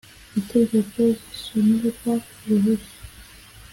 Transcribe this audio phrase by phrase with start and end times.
[0.39, 2.11] itegeko zisonerwa
[2.43, 2.97] uruhushya.